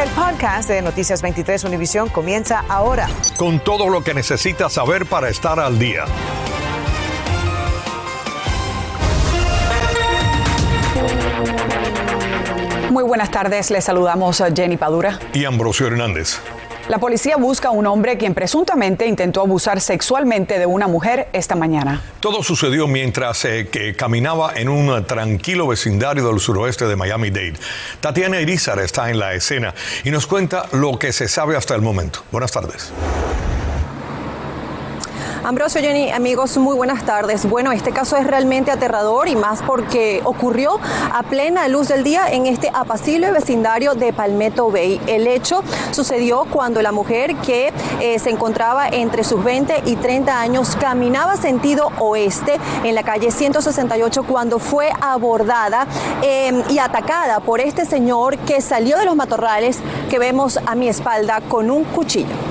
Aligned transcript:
El 0.00 0.08
podcast 0.12 0.66
de 0.66 0.80
Noticias 0.80 1.20
23 1.20 1.62
Univisión 1.64 2.08
comienza 2.08 2.64
ahora. 2.70 3.06
Con 3.36 3.60
todo 3.60 3.90
lo 3.90 4.02
que 4.02 4.14
necesitas 4.14 4.72
saber 4.72 5.04
para 5.04 5.28
estar 5.28 5.60
al 5.60 5.78
día. 5.78 6.06
Muy 12.90 13.04
buenas 13.04 13.30
tardes, 13.30 13.70
les 13.70 13.84
saludamos 13.84 14.40
a 14.40 14.50
Jenny 14.50 14.78
Padura. 14.78 15.18
Y 15.34 15.44
Ambrosio 15.44 15.88
Hernández. 15.88 16.40
La 16.90 16.98
policía 16.98 17.36
busca 17.36 17.68
a 17.68 17.70
un 17.70 17.86
hombre 17.86 18.18
quien 18.18 18.34
presuntamente 18.34 19.06
intentó 19.06 19.42
abusar 19.42 19.80
sexualmente 19.80 20.58
de 20.58 20.66
una 20.66 20.88
mujer 20.88 21.28
esta 21.32 21.54
mañana. 21.54 22.02
Todo 22.18 22.42
sucedió 22.42 22.88
mientras 22.88 23.44
eh, 23.44 23.94
caminaba 23.96 24.54
en 24.56 24.68
un 24.68 25.04
tranquilo 25.04 25.68
vecindario 25.68 26.26
del 26.26 26.40
suroeste 26.40 26.88
de 26.88 26.96
Miami-Dade. 26.96 27.54
Tatiana 28.00 28.40
Irizar 28.40 28.80
está 28.80 29.08
en 29.08 29.20
la 29.20 29.34
escena 29.34 29.72
y 30.02 30.10
nos 30.10 30.26
cuenta 30.26 30.66
lo 30.72 30.98
que 30.98 31.12
se 31.12 31.28
sabe 31.28 31.56
hasta 31.56 31.76
el 31.76 31.80
momento. 31.80 32.24
Buenas 32.32 32.50
tardes. 32.50 32.90
Ambrosio, 35.42 35.80
Jenny, 35.80 36.10
amigos, 36.10 36.58
muy 36.58 36.76
buenas 36.76 37.02
tardes. 37.06 37.48
Bueno, 37.48 37.72
este 37.72 37.92
caso 37.92 38.16
es 38.18 38.26
realmente 38.26 38.70
aterrador 38.70 39.26
y 39.26 39.36
más 39.36 39.62
porque 39.62 40.20
ocurrió 40.24 40.78
a 41.14 41.22
plena 41.22 41.66
luz 41.68 41.88
del 41.88 42.04
día 42.04 42.30
en 42.30 42.44
este 42.44 42.70
apacible 42.74 43.30
vecindario 43.30 43.94
de 43.94 44.12
Palmetto 44.12 44.70
Bay. 44.70 45.00
El 45.06 45.26
hecho 45.26 45.64
sucedió 45.92 46.44
cuando 46.50 46.82
la 46.82 46.92
mujer 46.92 47.36
que 47.36 47.72
eh, 48.00 48.18
se 48.18 48.28
encontraba 48.28 48.88
entre 48.88 49.24
sus 49.24 49.42
20 49.42 49.84
y 49.86 49.96
30 49.96 50.38
años 50.38 50.76
caminaba 50.78 51.38
sentido 51.38 51.90
oeste 51.98 52.58
en 52.84 52.94
la 52.94 53.02
calle 53.02 53.30
168 53.30 54.24
cuando 54.24 54.58
fue 54.58 54.90
abordada 55.00 55.86
em, 56.20 56.62
y 56.68 56.78
atacada 56.78 57.40
por 57.40 57.60
este 57.60 57.86
señor 57.86 58.36
que 58.38 58.60
salió 58.60 58.98
de 58.98 59.06
los 59.06 59.16
matorrales 59.16 59.78
que 60.10 60.18
vemos 60.18 60.58
a 60.66 60.74
mi 60.74 60.88
espalda 60.88 61.40
con 61.48 61.70
un 61.70 61.84
cuchillo. 61.84 62.49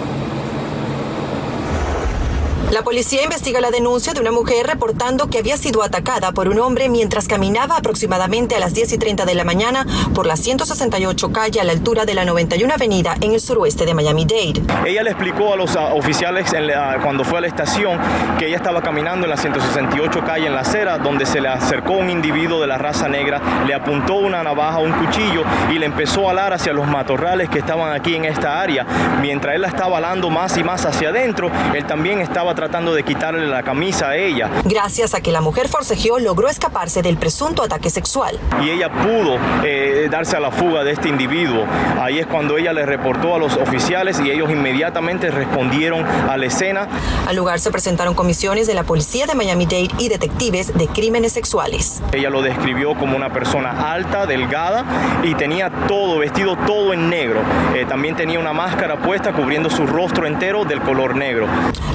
La 2.71 2.84
policía 2.84 3.23
investiga 3.23 3.59
la 3.62 3.71
denuncia 3.71 4.13
de 4.13 4.21
una 4.21 4.31
mujer 4.31 4.67
reportando 4.67 5.27
que 5.27 5.39
había 5.39 5.57
sido 5.57 5.81
atacada 5.81 6.34
por 6.34 6.48
un 6.48 6.59
hombre 6.59 6.87
mientras 6.87 7.27
caminaba 7.27 7.77
aproximadamente 7.77 8.55
a 8.55 8.59
las 8.59 8.76
10 8.76 8.93
y 8.93 8.98
30 8.99 9.26
de 9.26 9.34
la 9.34 9.43
mañana 9.43 9.87
por 10.13 10.27
la 10.27 10.35
168 10.35 11.31
calle 11.31 11.59
a 11.59 11.63
la 11.63 11.71
altura 11.71 12.05
de 12.05 12.13
la 12.13 12.26
91 12.26 12.71
avenida 12.71 13.15
en 13.21 13.34
el 13.34 13.41
suroeste 13.41 13.87
de 13.87 13.95
Miami-Dade. 13.95 14.61
Ella 14.85 15.01
le 15.01 15.09
explicó 15.09 15.51
a 15.51 15.55
los 15.55 15.76
ah, 15.76 15.95
oficiales 15.95 16.53
cuando 17.01 17.23
fue 17.23 17.39
a 17.39 17.41
la 17.41 17.48
estación 17.48 17.99
que 18.37 18.45
ella 18.45 18.57
estaba 18.57 18.83
caminando 18.83 19.26
en 19.26 19.31
la 19.31 19.37
168 19.37 20.23
calle 20.23 20.45
en 20.45 20.54
la 20.54 20.61
acera 20.61 20.99
donde 20.99 21.26
se 21.26 21.41
le 21.41 21.48
acercó 21.48 21.93
un 21.93 22.11
individuo 22.11 22.61
de 22.61 22.67
la 22.67 22.77
raza 22.77 23.09
negra, 23.09 23.41
le 23.65 23.73
apuntó 23.73 24.13
una 24.13 24.43
navaja, 24.43 24.77
un 24.77 24.91
cuchillo 24.91 25.41
y 25.71 25.79
le 25.79 25.87
empezó 25.87 26.27
a 26.27 26.33
alar 26.33 26.54
hacia 26.54 26.71
los 26.71 26.87
matorrales 26.87 27.49
que 27.49 27.57
estaban 27.57 27.93
aquí 27.93 28.13
en 28.13 28.26
esta 28.26 28.61
área. 28.61 28.85
Mientras 29.21 29.55
él 29.55 29.61
la 29.61 29.70
estaba 29.70 29.98
alando 29.98 30.29
más 30.29 30.55
y 30.55 30.63
más 30.63 30.85
hacia 30.85 31.09
adentro, 31.09 31.49
él 31.73 31.83
también 31.85 32.21
estaba 32.21 32.54
tratando 32.60 32.93
de 32.93 33.04
quitarle 33.04 33.48
la 33.48 33.63
camisa 33.63 34.10
a 34.10 34.18
ella. 34.18 34.49
Gracias 34.65 35.13
a 35.13 35.21
que 35.21 35.32
la 35.32 35.40
mujer 35.40 35.70
forcejeó, 35.70 36.20
logró 36.20 36.49
escaparse 36.49 37.01
del 37.01 37.16
presunto 37.16 37.63
ataque 37.63 37.90
sexual. 37.90 38.38
Y 38.62 38.70
ella 38.70 38.91
pudo 38.91 39.38
eh, 39.63 40.10
darse 40.12 40.35
a 40.35 40.41
la 40.41 40.51
fuga 40.51 40.84
de 40.84 40.91
este 40.91 41.07
individuo. 41.07 41.63
Ahí 42.01 42.20
es 42.20 42.27
cuando 42.27 42.57
ella 42.57 42.74
le 42.74 42.85
reportó 42.85 43.34
a 43.34 43.40
los 43.40 43.55
oficiales 43.55 44.20
y 44.20 44.29
ellos 44.29 44.51
inmediatamente 44.51 45.32
respondieron 45.32 46.05
a 46.05 46.35
la 46.35 46.48
escena. 46.48 46.90
Al 47.29 47.38
lugar 47.38 47.62
se 47.62 47.71
presentaron 47.71 48.13
comisiones 48.13 48.68
de 48.68 48.73
la 48.73 48.84
policía 48.84 49.26
de 49.26 49.35
Miami-Dade 49.35 49.91
y 49.98 50.10
detectives 50.10 50.77
de 50.77 50.88
crímenes 50.88 51.32
sexuales. 51.32 52.01
Ella 52.12 52.29
lo 52.29 52.41
describió 52.41 52.94
como 52.96 53.16
una 53.16 53.32
persona 53.32 53.94
alta, 53.94 54.26
delgada 54.26 54.84
y 55.23 55.34
tenía 55.35 55.70
todo, 55.88 56.20
vestido 56.20 56.57
todo 56.68 56.91
en 56.91 57.10
negro. 57.10 57.40
Eh, 57.73 57.85
también 57.88 58.18
tenía 58.18 58.38
una 58.38 58.51
máscara 58.51 59.01
puesta 59.01 59.32
cubriendo 59.32 59.70
su 59.70 59.88
rostro 59.88 60.27
entero 60.27 60.66
del 60.66 60.82
color 60.82 61.16
negro. 61.16 61.48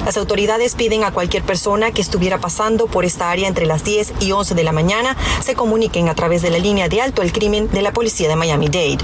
Las 0.05 0.17
autoridades 0.17 0.54
piden 0.75 1.03
a 1.03 1.11
cualquier 1.11 1.43
persona 1.43 1.91
que 1.91 2.01
estuviera 2.01 2.37
pasando 2.37 2.87
por 2.87 3.03
esta 3.03 3.29
área 3.29 3.47
entre 3.47 3.65
las 3.65 3.83
10 3.83 4.13
y 4.21 4.31
11 4.31 4.55
de 4.55 4.63
la 4.63 4.71
mañana 4.71 5.17
se 5.41 5.53
comuniquen 5.53 6.07
a 6.07 6.15
través 6.15 6.41
de 6.41 6.49
la 6.49 6.59
línea 6.59 6.87
de 6.87 7.01
alto 7.01 7.21
al 7.21 7.33
crimen 7.33 7.69
de 7.71 7.81
la 7.81 7.91
policía 7.91 8.29
de 8.29 8.37
Miami-Dade. 8.37 8.99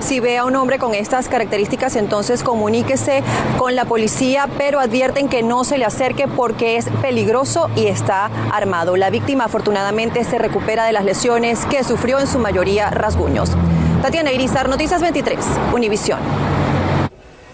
Si 0.00 0.20
ve 0.20 0.38
a 0.38 0.46
un 0.46 0.56
hombre 0.56 0.78
con 0.78 0.94
estas 0.94 1.28
características, 1.28 1.94
entonces 1.96 2.42
comuníquese 2.42 3.22
con 3.58 3.76
la 3.76 3.84
policía, 3.84 4.48
pero 4.56 4.80
advierten 4.80 5.28
que 5.28 5.42
no 5.42 5.64
se 5.64 5.76
le 5.76 5.84
acerque 5.84 6.26
porque 6.26 6.78
es 6.78 6.86
peligroso 7.02 7.68
y 7.76 7.86
está 7.86 8.30
armado. 8.50 8.96
La 8.96 9.10
víctima 9.10 9.44
afortunadamente 9.44 10.24
se 10.24 10.38
recupera 10.38 10.86
de 10.86 10.92
las 10.92 11.04
lesiones 11.04 11.66
que 11.66 11.84
sufrió 11.84 12.18
en 12.18 12.26
su 12.26 12.38
mayoría 12.38 12.88
rasguños. 12.88 13.50
Tatiana 14.00 14.32
Irizar, 14.32 14.70
Noticias 14.70 15.02
23, 15.02 15.38
Univisión. 15.74 16.18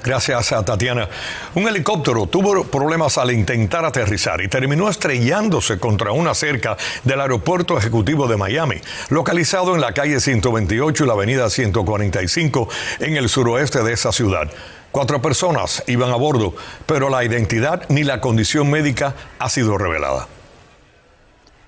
Gracias 0.04 0.53
a 0.53 0.62
Tatiana. 0.62 1.09
Un 1.54 1.66
helicóptero 1.66 2.26
tuvo 2.26 2.65
problemas 2.65 3.16
al 3.16 3.31
intentar 3.31 3.87
aterrizar 3.87 4.42
y 4.42 4.48
terminó 4.48 4.91
estrellándose 4.91 5.78
contra 5.78 6.12
una 6.12 6.34
cerca 6.34 6.76
del 7.04 7.22
aeropuerto 7.22 7.78
ejecutivo 7.78 8.28
de 8.28 8.37
Miami, 8.37 8.82
localizado 9.09 9.75
en 9.75 9.81
la 9.81 9.94
calle 9.94 10.20
128 10.20 11.04
y 11.04 11.06
la 11.06 11.14
avenida 11.14 11.48
145 11.48 12.69
en 13.00 13.16
el 13.16 13.31
suroeste 13.31 13.82
de 13.82 13.94
esa 13.94 14.12
ciudad. 14.12 14.50
Cuatro 14.91 15.22
personas 15.22 15.82
iban 15.87 16.10
a 16.10 16.16
bordo, 16.16 16.54
pero 16.84 17.09
la 17.09 17.25
identidad 17.25 17.87
ni 17.88 18.04
la 18.04 18.20
condición 18.20 18.70
médica 18.70 19.14
ha 19.38 19.48
sido 19.48 19.78
revelada. 19.78 20.28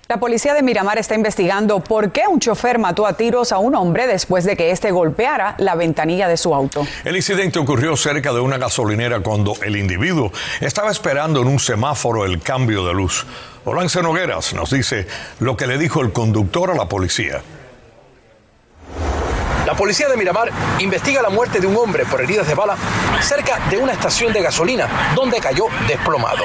La 0.08 0.18
policía 0.18 0.54
de 0.54 0.62
Miramar 0.62 0.98
está 0.98 1.16
investigando 1.16 1.80
por 1.80 2.12
qué 2.12 2.28
un 2.28 2.38
chofer 2.38 2.78
mató 2.78 3.08
a 3.08 3.14
tiros 3.14 3.50
a 3.50 3.58
un 3.58 3.74
hombre 3.74 4.06
después 4.06 4.44
de 4.44 4.56
que 4.56 4.70
éste 4.70 4.92
golpeara 4.92 5.56
la 5.58 5.74
ventanilla 5.74 6.28
de 6.28 6.36
su 6.36 6.54
auto. 6.54 6.86
El 7.04 7.16
incidente 7.16 7.58
ocurrió 7.58 7.96
cerca 7.96 8.32
de 8.32 8.38
una 8.38 8.56
gasolinera 8.56 9.18
cuando 9.18 9.54
el 9.64 9.74
individuo 9.74 10.30
estaba 10.60 10.92
esperando 10.92 11.42
en 11.42 11.48
un 11.48 11.58
semáforo 11.58 12.24
el 12.24 12.40
cambio 12.40 12.86
de 12.86 12.94
luz. 12.94 13.26
Olance 13.64 14.00
Nogueras 14.00 14.54
nos 14.54 14.70
dice 14.70 15.08
lo 15.40 15.56
que 15.56 15.66
le 15.66 15.76
dijo 15.76 16.00
el 16.02 16.12
conductor 16.12 16.70
a 16.70 16.74
la 16.74 16.88
policía. 16.88 17.42
Policía 19.76 20.08
de 20.08 20.16
Miramar 20.16 20.50
investiga 20.78 21.20
la 21.20 21.28
muerte 21.28 21.60
de 21.60 21.66
un 21.66 21.76
hombre 21.76 22.06
por 22.06 22.22
heridas 22.22 22.46
de 22.48 22.54
bala 22.54 22.76
cerca 23.20 23.58
de 23.68 23.76
una 23.76 23.92
estación 23.92 24.32
de 24.32 24.40
gasolina 24.40 25.12
donde 25.14 25.38
cayó 25.38 25.66
desplomado. 25.86 26.44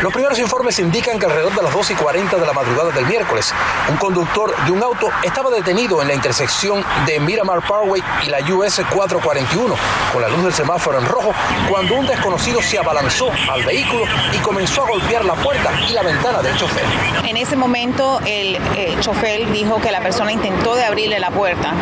Los 0.00 0.12
primeros 0.12 0.38
informes 0.38 0.78
indican 0.78 1.18
que 1.18 1.26
alrededor 1.26 1.54
de 1.54 1.62
las 1.62 1.74
2 1.74 1.90
y 1.90 1.94
40 1.94 2.36
de 2.38 2.46
la 2.46 2.52
madrugada 2.54 2.90
del 2.90 3.04
miércoles, 3.04 3.52
un 3.90 3.96
conductor 3.98 4.54
de 4.64 4.72
un 4.72 4.82
auto 4.82 5.10
estaba 5.22 5.50
detenido 5.50 6.00
en 6.00 6.08
la 6.08 6.14
intersección 6.14 6.82
de 7.04 7.20
Miramar 7.20 7.60
Parkway 7.66 8.02
y 8.24 8.30
la 8.30 8.38
US 8.54 8.80
441 8.90 9.74
con 10.12 10.22
la 10.22 10.28
luz 10.28 10.42
del 10.44 10.52
semáforo 10.54 10.98
en 10.98 11.06
rojo 11.06 11.34
cuando 11.68 11.96
un 11.96 12.06
desconocido 12.06 12.62
se 12.62 12.78
abalanzó 12.78 13.30
al 13.50 13.62
vehículo 13.62 14.04
y 14.32 14.38
comenzó 14.38 14.84
a 14.84 14.88
golpear 14.88 15.24
la 15.26 15.34
puerta 15.34 15.70
y 15.86 15.92
la 15.92 16.02
ventana 16.02 16.40
del 16.40 16.56
chofer. 16.56 16.84
En 17.24 17.36
ese 17.36 17.56
momento 17.56 18.20
el, 18.24 18.56
el 18.76 18.98
chofer 19.00 19.50
dijo 19.52 19.80
que 19.80 19.90
la 19.90 20.00
persona 20.00 20.32
intentó 20.32 20.74
de 20.74 20.84
abrirle 20.84 21.18
la 21.20 21.30
puerta 21.30 21.74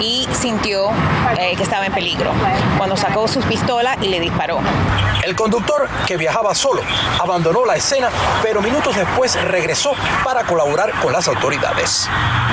y 0.00 0.26
sintió 0.32 0.90
eh, 1.38 1.54
que 1.56 1.62
estaba 1.62 1.86
en 1.86 1.92
peligro 1.92 2.32
cuando 2.78 2.96
sacó 2.96 3.26
su 3.28 3.40
pistola 3.40 3.96
y 4.00 4.08
le 4.08 4.20
disparó. 4.20 4.60
El 5.22 5.36
conductor, 5.36 5.88
que 6.06 6.16
viajaba 6.16 6.54
solo, 6.54 6.82
abandonó 7.18 7.64
la 7.64 7.76
escena, 7.76 8.08
pero 8.42 8.62
minutos 8.62 8.96
después 8.96 9.40
regresó 9.44 9.92
para 10.24 10.44
colaborar 10.44 10.92
con 11.02 11.12
las 11.12 11.28
autoridades. 11.28 12.08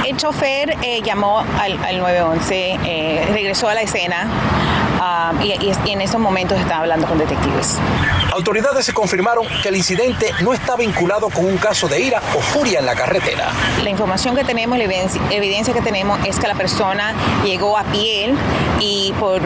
El 0.05 0.17
chofer 0.17 0.77
eh, 0.81 1.01
llamó 1.01 1.39
al, 1.39 1.77
911, 1.97 2.79
eh, 2.83 3.27
regresó 3.31 3.69
a 3.69 3.73
la 3.73 3.81
escena 3.81 4.27
ah, 4.99 5.33
y, 5.41 5.53
y, 5.85 5.91
en 5.91 6.01
esos 6.01 6.19
momentos 6.19 6.59
estaba 6.59 6.81
hablando 6.81 7.07
con 7.07 7.17
detectives. 7.17 7.77
Autoridades 8.37 8.85
se 8.85 8.93
confirmaron 8.93 9.47
que 9.63 9.69
el 9.69 9.75
incidente 9.75 10.31
no 10.41 10.53
está 10.53 10.75
vinculado 10.75 11.29
con 11.29 11.43
un 11.45 11.57
caso 11.57 11.87
de 11.87 11.99
ira 11.99 12.21
o 12.37 12.39
furia 12.39 12.77
en 12.79 12.85
la 12.85 12.93
carretera. 12.93 13.51
La 13.81 13.89
información 13.89 14.35
que 14.35 14.43
tenemos, 14.43 14.77
la 14.77 14.83
evidencia 14.83 15.73
que 15.73 15.81
tenemos 15.81 16.19
es 16.23 16.37
que 16.37 16.47
la 16.47 16.53
persona 16.53 17.15
llegó 17.43 17.66
a 17.75 17.83
pie 17.85 18.35
y 18.79 19.11
por 19.19 19.41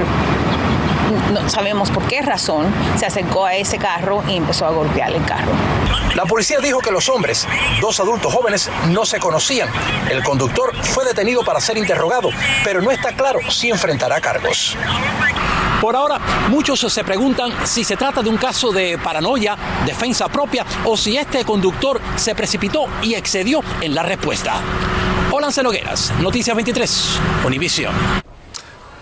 no 1.31 1.49
sabemos 1.49 1.89
por 1.89 2.03
qué 2.07 2.21
razón, 2.21 2.67
se 2.97 3.05
acercó 3.05 3.45
a 3.45 3.55
ese 3.55 3.77
carro 3.77 4.23
y 4.27 4.37
empezó 4.37 4.65
a 4.65 4.71
golpear 4.71 5.11
el 5.11 5.23
carro. 5.25 5.51
La 6.15 6.25
policía 6.25 6.59
dijo 6.59 6.79
que 6.79 6.91
los 6.91 7.07
hombres, 7.09 7.47
dos 7.79 7.99
adultos 7.99 8.33
jóvenes, 8.33 8.69
no 8.89 9.05
se 9.05 9.19
conocían. 9.19 9.69
El 10.09 10.23
conductor 10.23 10.75
fue 10.83 11.05
detenido 11.05 11.43
para 11.43 11.59
ser 11.59 11.77
interrogado, 11.77 12.29
pero 12.63 12.81
no 12.81 12.91
está 12.91 13.13
claro 13.13 13.39
si 13.49 13.69
enfrentará 13.69 14.19
cargos. 14.19 14.75
Por 15.79 15.95
ahora, 15.95 16.19
muchos 16.49 16.79
se 16.79 17.03
preguntan 17.03 17.51
si 17.65 17.83
se 17.83 17.97
trata 17.97 18.21
de 18.21 18.29
un 18.29 18.37
caso 18.37 18.71
de 18.71 18.99
paranoia, 19.03 19.57
defensa 19.85 20.27
propia 20.27 20.63
o 20.85 20.95
si 20.95 21.17
este 21.17 21.43
conductor 21.43 21.99
se 22.17 22.35
precipitó 22.35 22.85
y 23.01 23.15
excedió 23.15 23.61
en 23.81 23.95
la 23.95 24.03
respuesta. 24.03 24.61
Hola, 25.43 25.63
Nogueras, 25.63 26.13
Noticias 26.21 26.55
23, 26.55 27.19
Univision. 27.47 27.91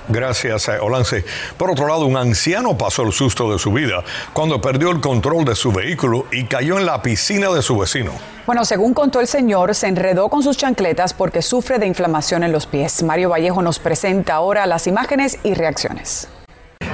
Gracias, 0.08 0.70
eh, 0.70 0.80
Olance. 0.80 1.26
Por 1.58 1.70
otro 1.70 1.86
lado, 1.86 2.06
un 2.06 2.16
anciano 2.16 2.78
pasó 2.78 3.02
el 3.04 3.12
susto 3.12 3.52
de 3.52 3.60
su 3.60 3.74
vida 3.74 4.06
cuando 4.32 4.62
perdió 4.62 4.90
el 4.92 5.02
control 5.02 5.44
de 5.44 5.54
su 5.54 5.74
vehículo 5.74 6.28
y 6.32 6.46
cayó 6.46 6.80
en 6.80 6.86
la 6.86 7.02
piscina 7.02 7.50
de 7.50 7.62
su 7.62 7.78
vecino. 7.78 8.14
Bueno, 8.46 8.64
según 8.64 8.94
contó 8.94 9.20
el 9.20 9.28
señor, 9.28 9.76
se 9.76 9.88
enredó 9.88 10.30
con 10.30 10.42
sus 10.42 10.56
chancletas 10.56 11.14
porque 11.14 11.42
sufre 11.42 11.78
de 11.78 11.88
inflamación 11.88 12.44
en 12.44 12.54
los 12.54 12.68
pies. 12.68 13.04
Mario 13.04 13.32
Vallejo 13.32 13.62
nos 13.62 13.80
presenta 13.80 14.36
ahora 14.36 14.66
las 14.66 14.88
imágenes 14.88 15.40
y 15.44 15.56
reacciones 15.56 16.30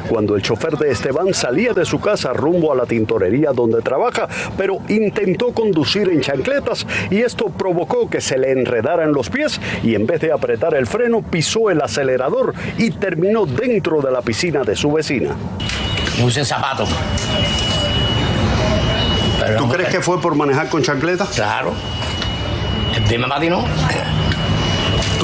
cuando 0.09 0.35
el 0.35 0.41
chofer 0.41 0.77
de 0.77 0.91
Esteban 0.91 1.33
salía 1.33 1.73
de 1.73 1.85
su 1.85 1.99
casa 1.99 2.33
rumbo 2.33 2.71
a 2.71 2.75
la 2.75 2.85
tintorería 2.85 3.51
donde 3.51 3.81
trabaja, 3.81 4.27
pero 4.57 4.79
intentó 4.87 5.51
conducir 5.51 6.09
en 6.09 6.21
chancletas 6.21 6.85
y 7.09 7.21
esto 7.21 7.45
provocó 7.45 8.09
que 8.09 8.21
se 8.21 8.37
le 8.37 8.51
enredaran 8.51 9.13
los 9.13 9.29
pies 9.29 9.59
y 9.83 9.95
en 9.95 10.05
vez 10.05 10.21
de 10.21 10.31
apretar 10.31 10.75
el 10.75 10.87
freno 10.87 11.21
pisó 11.21 11.69
el 11.69 11.81
acelerador 11.81 12.53
y 12.77 12.91
terminó 12.91 13.45
dentro 13.45 14.01
de 14.01 14.11
la 14.11 14.21
piscina 14.21 14.63
de 14.63 14.75
su 14.75 14.91
vecina. 14.91 15.35
Use 16.23 16.45
zapatos. 16.45 16.89
¿Tú 19.57 19.69
crees 19.69 19.89
que 19.89 20.01
fue 20.01 20.19
por 20.21 20.35
manejar 20.35 20.69
con 20.69 20.81
chancletas? 20.81 21.29
Claro. 21.29 21.73
El 22.95 23.03
tema. 23.03 23.27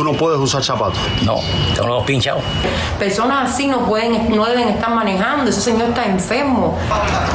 ¿Tú 0.01 0.05
no 0.05 0.13
puedes 0.13 0.39
usar 0.39 0.63
zapatos? 0.63 0.97
No, 1.23 1.35
tengo 1.75 1.89
los 1.89 2.03
pinchados. 2.05 2.41
Personas 2.97 3.51
así 3.51 3.67
no, 3.67 3.85
pueden, 3.85 4.35
no 4.35 4.47
deben 4.47 4.69
estar 4.69 4.89
manejando, 4.89 5.51
ese 5.51 5.61
señor 5.61 5.89
está 5.89 6.05
enfermo. 6.05 6.75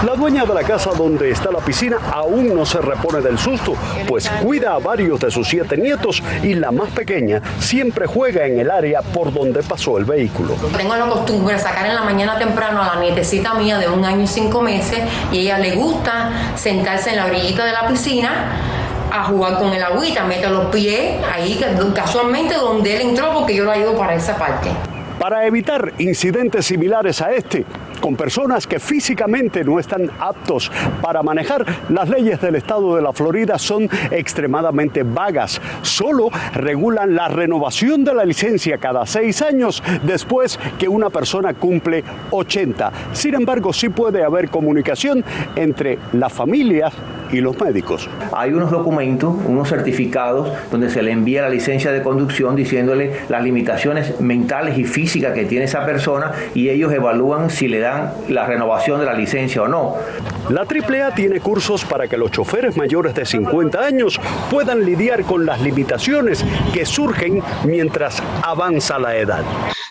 La 0.04 0.16
dueña 0.16 0.44
de 0.44 0.52
la 0.52 0.64
casa 0.64 0.90
donde 0.98 1.30
está 1.30 1.52
la 1.52 1.60
piscina 1.60 1.98
aún 2.12 2.52
no 2.52 2.66
se 2.66 2.80
repone 2.80 3.20
del 3.20 3.38
susto, 3.38 3.74
pues 4.08 4.28
cuida 4.42 4.74
a 4.74 4.78
varios 4.78 5.20
de 5.20 5.30
sus 5.30 5.46
siete 5.46 5.76
nietos 5.76 6.20
y 6.42 6.54
la 6.54 6.72
más 6.72 6.90
pequeña 6.90 7.40
siempre 7.60 8.08
juega 8.08 8.44
en 8.46 8.58
el 8.58 8.68
área 8.68 9.00
por 9.00 9.32
donde 9.32 9.62
pasó 9.62 9.96
el 9.98 10.04
vehículo. 10.04 10.54
Tengo 10.76 10.96
la 10.96 11.06
costumbre 11.06 11.54
de 11.54 11.60
sacar 11.60 11.86
en 11.86 11.94
la 11.94 12.02
mañana 12.02 12.36
temprano 12.36 12.82
a 12.82 12.96
la 12.96 13.00
nietecita 13.00 13.54
mía 13.54 13.78
de 13.78 13.88
un 13.88 14.04
año 14.04 14.24
y 14.24 14.26
cinco 14.26 14.60
meses 14.60 15.04
y 15.30 15.36
a 15.36 15.40
ella 15.40 15.58
le 15.58 15.76
gusta 15.76 16.32
sentarse 16.56 17.10
en 17.10 17.16
la 17.18 17.26
orillita 17.26 17.64
de 17.64 17.70
la 17.70 17.86
piscina 17.86 18.75
a 19.16 19.24
jugar 19.24 19.58
con 19.58 19.72
el 19.72 19.82
agüita, 19.82 20.24
mete 20.24 20.48
los 20.48 20.66
pies 20.66 21.22
ahí 21.32 21.60
casualmente 21.94 22.54
donde 22.54 22.96
él 22.96 23.08
entró 23.08 23.32
porque 23.32 23.54
yo 23.54 23.64
lo 23.64 23.72
ayudo 23.72 23.96
para 23.96 24.14
esa 24.14 24.36
parte. 24.36 24.68
Para 25.18 25.46
evitar 25.46 25.94
incidentes 25.98 26.66
similares 26.66 27.22
a 27.22 27.32
este, 27.32 27.64
con 28.00 28.16
personas 28.16 28.66
que 28.66 28.78
físicamente 28.78 29.64
no 29.64 29.80
están 29.80 30.10
aptos 30.20 30.70
para 31.00 31.22
manejar, 31.22 31.64
las 31.88 32.08
leyes 32.08 32.40
del 32.40 32.56
estado 32.56 32.94
de 32.96 33.02
la 33.02 33.12
Florida 33.14 33.58
son 33.58 33.88
extremadamente 34.10 35.02
vagas. 35.02 35.60
Solo 35.82 36.28
regulan 36.52 37.14
la 37.14 37.28
renovación 37.28 38.04
de 38.04 38.14
la 38.14 38.24
licencia 38.24 38.76
cada 38.78 39.06
seis 39.06 39.40
años 39.40 39.82
después 40.02 40.60
que 40.78 40.86
una 40.86 41.08
persona 41.08 41.54
cumple 41.54 42.04
80. 42.30 42.92
Sin 43.12 43.34
embargo, 43.34 43.72
sí 43.72 43.88
puede 43.88 44.22
haber 44.22 44.50
comunicación 44.50 45.24
entre 45.56 45.98
las 46.12 46.32
familias 46.32 46.92
y 47.32 47.40
los 47.40 47.58
médicos. 47.60 48.08
Hay 48.32 48.52
unos 48.52 48.70
documentos, 48.70 49.34
unos 49.46 49.68
certificados 49.68 50.50
donde 50.70 50.90
se 50.90 51.02
le 51.02 51.10
envía 51.10 51.42
la 51.42 51.48
licencia 51.48 51.92
de 51.92 52.02
conducción 52.02 52.56
diciéndole 52.56 53.20
las 53.28 53.42
limitaciones 53.42 54.20
mentales 54.20 54.78
y 54.78 54.84
físicas 54.84 55.34
que 55.34 55.44
tiene 55.44 55.64
esa 55.64 55.84
persona 55.84 56.32
y 56.54 56.68
ellos 56.68 56.92
evalúan 56.92 57.50
si 57.50 57.68
le 57.68 57.80
dan 57.80 58.12
la 58.28 58.46
renovación 58.46 59.00
de 59.00 59.06
la 59.06 59.14
licencia 59.14 59.62
o 59.62 59.68
no. 59.68 59.96
La 60.48 60.62
AAA 60.62 61.14
tiene 61.14 61.40
cursos 61.40 61.84
para 61.84 62.06
que 62.06 62.16
los 62.16 62.30
choferes 62.30 62.76
mayores 62.76 63.14
de 63.14 63.26
50 63.26 63.80
años 63.80 64.20
puedan 64.50 64.84
lidiar 64.84 65.22
con 65.24 65.44
las 65.44 65.60
limitaciones 65.60 66.44
que 66.72 66.86
surgen 66.86 67.42
mientras 67.64 68.22
avanza 68.42 68.98
la 68.98 69.16
edad 69.16 69.44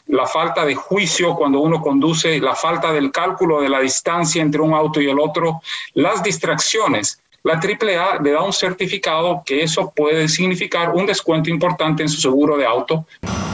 la 0.07 0.25
falta 0.27 0.65
de 0.65 0.75
juicio 0.75 1.35
cuando 1.35 1.59
uno 1.59 1.81
conduce, 1.81 2.39
la 2.39 2.55
falta 2.55 2.91
del 2.91 3.11
cálculo 3.11 3.61
de 3.61 3.69
la 3.69 3.79
distancia 3.79 4.41
entre 4.41 4.61
un 4.61 4.73
auto 4.73 5.01
y 5.01 5.09
el 5.09 5.19
otro, 5.19 5.61
las 5.93 6.23
distracciones 6.23 7.19
la 7.45 7.53
AAA 7.53 8.21
le 8.24 8.31
da 8.31 8.42
un 8.42 8.51
certificado 8.51 9.44
que 9.45 9.62
eso 9.62 9.94
puede 9.95 10.27
significar 10.27 10.89
un 10.89 11.06
descuento 11.06 11.51
importante 11.51 12.01
en 12.01 12.09
su 12.09 12.19
seguro 12.19 12.57
de 12.57 12.65
auto. 12.65 13.06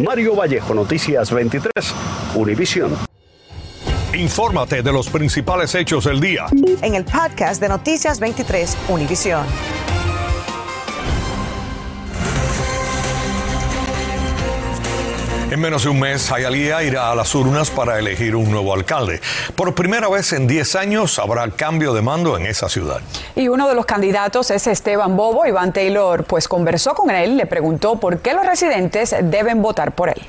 Mario 0.01 0.33
Vallejo, 0.33 0.73
Noticias 0.73 1.29
23, 1.29 1.71
Univisión. 2.35 2.97
Infórmate 4.13 4.81
de 4.81 4.93
los 4.93 5.09
principales 5.09 5.75
hechos 5.75 6.05
del 6.05 6.21
día. 6.21 6.45
En 6.81 6.95
el 6.95 7.03
podcast 7.03 7.61
de 7.61 7.67
Noticias 7.67 8.21
23, 8.21 8.77
Univisión. 8.87 9.45
En 15.51 15.59
menos 15.59 15.83
de 15.83 15.89
un 15.89 15.99
mes, 15.99 16.29
Hialeah 16.29 16.81
irá 16.81 17.11
a 17.11 17.15
las 17.15 17.35
urnas 17.35 17.69
para 17.69 17.99
elegir 17.99 18.37
un 18.37 18.49
nuevo 18.49 18.73
alcalde. 18.73 19.19
Por 19.53 19.75
primera 19.75 20.07
vez 20.07 20.31
en 20.31 20.47
10 20.47 20.75
años 20.77 21.19
habrá 21.19 21.45
cambio 21.51 21.93
de 21.93 22.01
mando 22.01 22.37
en 22.37 22.45
esa 22.45 22.69
ciudad. 22.69 23.01
Y 23.35 23.49
uno 23.49 23.67
de 23.67 23.75
los 23.75 23.85
candidatos 23.85 24.49
es 24.49 24.65
Esteban 24.65 25.17
Bobo. 25.17 25.45
Iván 25.45 25.73
Taylor 25.73 26.23
pues 26.23 26.47
conversó 26.47 26.93
con 26.93 27.11
él, 27.11 27.35
le 27.35 27.47
preguntó 27.47 27.99
por 27.99 28.19
qué 28.19 28.33
los 28.33 28.45
residentes 28.45 29.13
deben 29.23 29.61
votar 29.61 29.91
por 29.91 30.07
él. 30.07 30.21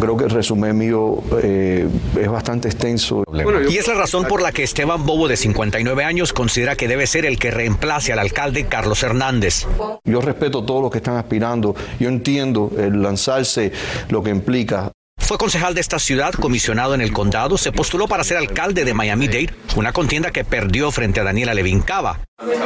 Creo 0.00 0.16
que 0.16 0.24
el 0.24 0.30
resumen 0.30 0.76
mío 0.76 1.22
eh, 1.42 1.88
es 2.20 2.28
bastante 2.28 2.68
extenso. 2.68 3.24
y 3.68 3.76
es 3.76 3.88
la 3.88 3.94
razón 3.94 4.26
por 4.26 4.42
la 4.42 4.52
que 4.52 4.62
Esteban 4.62 5.04
Bobo, 5.06 5.28
de 5.28 5.36
59 5.36 6.04
años, 6.04 6.32
considera 6.32 6.76
que 6.76 6.88
debe 6.88 7.06
ser 7.06 7.24
el 7.24 7.38
que 7.38 7.50
reemplace 7.50 8.12
al 8.12 8.18
alcalde 8.18 8.66
Carlos 8.66 9.02
Hernández. 9.02 9.66
Yo 10.04 10.20
respeto 10.20 10.60
a 10.60 10.66
todos 10.66 10.82
los 10.82 10.90
que 10.90 10.98
están 10.98 11.16
aspirando. 11.16 11.74
Yo 11.98 12.08
entiendo 12.08 12.70
el 12.78 13.02
lanzarse 13.02 13.72
lo 14.08 14.22
que 14.22 14.30
implica. 14.30 14.92
Fue 15.18 15.38
concejal 15.38 15.74
de 15.74 15.80
esta 15.80 15.98
ciudad, 15.98 16.34
comisionado 16.34 16.94
en 16.94 17.00
el 17.00 17.12
condado, 17.12 17.58
se 17.58 17.72
postuló 17.72 18.06
para 18.06 18.22
ser 18.22 18.36
alcalde 18.36 18.84
de 18.84 18.94
Miami-Dade, 18.94 19.50
una 19.74 19.92
contienda 19.92 20.30
que 20.30 20.44
perdió 20.44 20.92
frente 20.92 21.18
a 21.18 21.24
Daniela 21.24 21.52
Levin 21.52 21.80
Cava. 21.80 22.20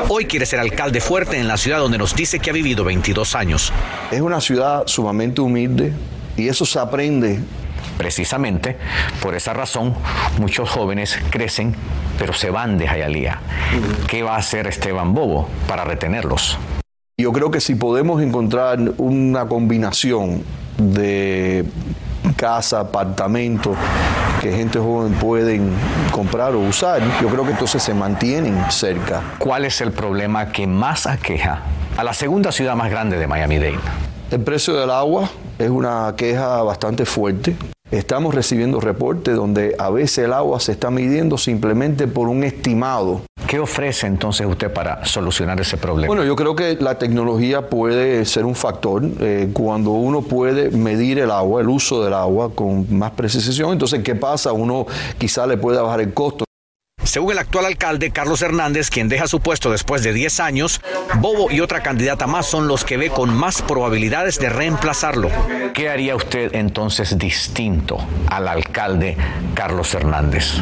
Hoy 0.09 0.27
quiere 0.27 0.45
ser 0.45 0.59
alcalde 0.59 1.01
fuerte 1.01 1.39
en 1.39 1.49
la 1.49 1.57
ciudad 1.57 1.79
donde 1.79 1.97
nos 1.97 2.15
dice 2.15 2.39
que 2.39 2.51
ha 2.51 2.53
vivido 2.53 2.85
22 2.85 3.35
años. 3.35 3.73
Es 4.11 4.21
una 4.21 4.43
ciudad 4.43 4.83
sumamente 4.87 5.41
humilde, 5.41 5.95
y 6.41 6.49
eso 6.49 6.65
se 6.65 6.79
aprende. 6.79 7.41
Precisamente 7.97 8.79
por 9.21 9.35
esa 9.35 9.53
razón, 9.53 9.95
muchos 10.39 10.71
jóvenes 10.71 11.19
crecen, 11.29 11.75
pero 12.19 12.33
se 12.33 12.51
van 12.51 12.79
de 12.79 12.89
Jayalía. 12.89 13.41
¿Qué 14.07 14.23
va 14.23 14.37
a 14.37 14.39
hacer 14.39 14.67
Esteban 14.67 15.13
Bobo 15.13 15.49
para 15.69 15.85
retenerlos? 15.85 16.57
Yo 17.19 17.33
creo 17.33 17.51
que 17.51 17.61
si 17.61 17.75
podemos 17.75 18.23
encontrar 18.23 18.79
una 18.97 19.47
combinación 19.47 20.43
de 20.79 21.67
casa, 22.37 22.81
apartamento, 22.81 23.75
que 24.41 24.51
gente 24.51 24.79
joven 24.79 25.13
pueden 25.13 25.71
comprar 26.11 26.55
o 26.55 26.61
usar, 26.61 27.03
yo 27.21 27.29
creo 27.29 27.45
que 27.45 27.51
entonces 27.51 27.83
se 27.83 27.93
mantienen 27.93 28.59
cerca. 28.71 29.23
¿Cuál 29.39 29.67
es 29.67 29.83
el 29.83 29.93
problema 29.93 30.51
que 30.51 30.67
más 30.67 31.07
aqueja 31.07 31.61
a 31.99 32.05
la 32.05 32.15
segunda 32.15 32.51
ciudad 32.51 32.77
más 32.77 32.91
grande 32.91 33.19
de 33.19 33.27
Miami-Dade? 33.27 33.79
El 34.31 34.41
precio 34.41 34.75
del 34.75 34.91
agua 34.91 35.29
es 35.61 35.71
una 35.71 36.15
queja 36.17 36.63
bastante 36.63 37.05
fuerte. 37.05 37.55
Estamos 37.91 38.35
recibiendo 38.35 38.81
reportes 38.81 39.35
donde 39.35 39.75
a 39.79 39.91
veces 39.91 40.25
el 40.25 40.33
agua 40.33 40.59
se 40.59 40.73
está 40.73 40.91
midiendo 40.91 41.37
simplemente 41.37 42.07
por 42.07 42.29
un 42.29 42.45
estimado. 42.45 43.23
¿Qué 43.47 43.59
ofrece 43.59 44.07
entonces 44.07 44.47
usted 44.47 44.73
para 44.73 45.05
solucionar 45.05 45.61
ese 45.61 45.77
problema? 45.77 46.07
Bueno, 46.07 46.25
yo 46.25 46.37
creo 46.37 46.55
que 46.55 46.77
la 46.81 46.99
tecnología 46.99 47.69
puede 47.69 48.25
ser 48.25 48.45
un 48.45 48.55
factor. 48.55 49.03
Eh, 49.21 49.51
cuando 49.53 49.91
uno 49.91 50.23
puede 50.23 50.71
medir 50.71 51.19
el 51.19 51.31
agua, 51.31 51.61
el 51.61 51.69
uso 51.69 52.03
del 52.03 52.15
agua 52.15 52.55
con 52.55 52.87
más 52.97 53.11
precisión, 53.11 53.73
entonces, 53.73 54.03
¿qué 54.05 54.15
pasa? 54.15 54.53
Uno 54.53 54.87
quizá 55.19 55.47
le 55.47 55.57
puede 55.57 55.81
bajar 55.81 56.01
el 56.01 56.15
costo. 56.15 56.45
Según 57.05 57.33
el 57.33 57.39
actual 57.39 57.65
alcalde 57.65 58.11
Carlos 58.11 58.43
Hernández, 58.43 58.91
quien 58.91 59.09
deja 59.09 59.27
su 59.27 59.41
puesto 59.41 59.71
después 59.71 60.03
de 60.03 60.13
10 60.13 60.41
años, 60.41 60.81
Bobo 61.19 61.51
y 61.51 61.61
otra 61.61 61.83
candidata 61.83 62.27
más 62.27 62.47
son 62.47 62.69
los 62.69 62.85
que 62.85 62.97
ve 62.97 63.11
con 63.11 63.35
más 63.35 63.63
probabilidades 63.63 64.39
de 64.39 64.51
reemplazarlo. 64.51 65.31
¿Qué 65.75 65.89
haría 65.89 66.15
usted 66.15 66.55
entonces 66.55 67.17
distinto 67.19 67.99
al 68.29 68.49
alcalde 68.49 69.17
Carlos 69.55 69.95
Hernández? 69.95 70.61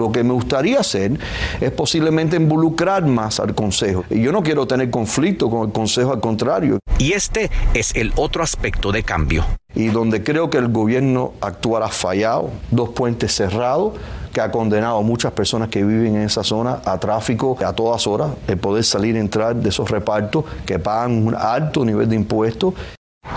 Lo 0.00 0.10
que 0.10 0.24
me 0.24 0.32
gustaría 0.32 0.80
hacer 0.80 1.12
es 1.60 1.70
posiblemente 1.72 2.36
involucrar 2.36 3.04
más 3.04 3.38
al 3.38 3.54
Consejo. 3.54 4.04
Y 4.08 4.22
yo 4.22 4.32
no 4.32 4.42
quiero 4.42 4.66
tener 4.66 4.88
conflicto 4.88 5.50
con 5.50 5.66
el 5.66 5.72
Consejo, 5.72 6.12
al 6.12 6.20
contrario. 6.20 6.78
Y 7.00 7.14
este 7.14 7.50
es 7.72 7.96
el 7.96 8.12
otro 8.14 8.42
aspecto 8.42 8.92
de 8.92 9.02
cambio. 9.02 9.46
Y 9.74 9.86
donde 9.86 10.22
creo 10.22 10.50
que 10.50 10.58
el 10.58 10.68
gobierno 10.68 11.32
actuará 11.40 11.88
fallado, 11.88 12.50
dos 12.70 12.90
puentes 12.90 13.34
cerrados, 13.34 13.94
que 14.34 14.42
ha 14.42 14.50
condenado 14.50 14.98
a 14.98 15.02
muchas 15.02 15.32
personas 15.32 15.70
que 15.70 15.82
viven 15.82 16.16
en 16.16 16.22
esa 16.22 16.44
zona 16.44 16.82
a 16.84 16.98
tráfico 16.98 17.56
a 17.64 17.72
todas 17.72 18.06
horas, 18.06 18.32
el 18.46 18.58
poder 18.58 18.84
salir 18.84 19.16
y 19.16 19.18
entrar 19.18 19.56
de 19.56 19.70
esos 19.70 19.90
repartos 19.90 20.44
que 20.66 20.78
pagan 20.78 21.26
un 21.26 21.34
alto 21.34 21.86
nivel 21.86 22.06
de 22.06 22.16
impuestos. 22.16 22.74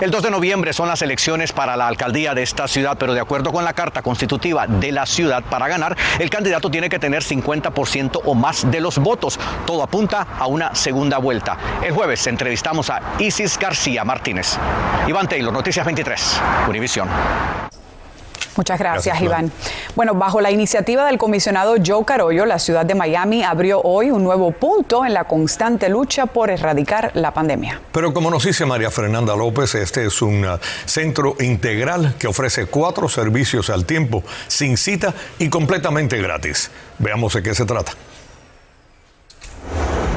El 0.00 0.10
2 0.10 0.24
de 0.24 0.30
noviembre 0.32 0.72
son 0.72 0.88
las 0.88 1.02
elecciones 1.02 1.52
para 1.52 1.76
la 1.76 1.86
alcaldía 1.86 2.34
de 2.34 2.42
esta 2.42 2.66
ciudad, 2.66 2.96
pero 2.98 3.14
de 3.14 3.20
acuerdo 3.20 3.52
con 3.52 3.64
la 3.64 3.74
carta 3.74 4.02
constitutiva 4.02 4.66
de 4.66 4.90
la 4.90 5.06
ciudad, 5.06 5.44
para 5.44 5.68
ganar, 5.68 5.96
el 6.18 6.30
candidato 6.30 6.68
tiene 6.68 6.88
que 6.88 6.98
tener 6.98 7.22
50% 7.22 8.20
o 8.24 8.34
más 8.34 8.68
de 8.68 8.80
los 8.80 8.98
votos. 8.98 9.38
Todo 9.64 9.84
apunta 9.84 10.26
a 10.36 10.46
una 10.46 10.74
segunda 10.74 11.18
vuelta. 11.18 11.56
El 11.80 11.92
jueves 11.92 12.26
entrevistamos 12.26 12.90
a 12.90 13.00
Isis 13.20 13.56
García 13.56 14.04
Martínez. 14.04 14.58
Iván 15.06 15.28
Taylor, 15.28 15.52
Noticias 15.52 15.86
23, 15.86 16.40
Univisión. 16.68 17.08
Muchas 18.56 18.78
gracias, 18.78 19.20
Iván. 19.20 19.50
Bueno, 19.96 20.14
bajo 20.14 20.40
la 20.40 20.50
iniciativa 20.50 21.06
del 21.06 21.18
comisionado 21.18 21.74
Joe 21.84 22.04
Carollo, 22.04 22.46
la 22.46 22.58
ciudad 22.58 22.86
de 22.86 22.94
Miami 22.94 23.42
abrió 23.42 23.80
hoy 23.80 24.10
un 24.10 24.22
nuevo 24.22 24.52
punto 24.52 25.04
en 25.04 25.14
la 25.14 25.24
constante 25.24 25.88
lucha 25.88 26.26
por 26.26 26.50
erradicar 26.50 27.10
la 27.14 27.32
pandemia. 27.32 27.80
Pero 27.92 28.14
como 28.14 28.30
nos 28.30 28.44
dice 28.44 28.64
María 28.64 28.90
Fernanda 28.90 29.34
López, 29.34 29.74
este 29.74 30.06
es 30.06 30.22
un 30.22 30.44
uh, 30.44 30.58
centro 30.84 31.36
integral 31.40 32.14
que 32.18 32.26
ofrece 32.26 32.66
cuatro 32.66 33.08
servicios 33.08 33.70
al 33.70 33.84
tiempo, 33.84 34.22
sin 34.46 34.76
cita 34.76 35.14
y 35.38 35.48
completamente 35.48 36.20
gratis. 36.20 36.70
Veamos 36.98 37.34
de 37.34 37.42
qué 37.42 37.54
se 37.54 37.64
trata. 37.64 37.92